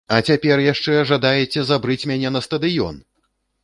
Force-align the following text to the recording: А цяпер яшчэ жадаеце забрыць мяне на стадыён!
А 0.15 0.17
цяпер 0.29 0.63
яшчэ 0.67 1.03
жадаеце 1.11 1.59
забрыць 1.71 2.01
мяне 2.15 2.29
на 2.37 2.47
стадыён! 2.51 2.95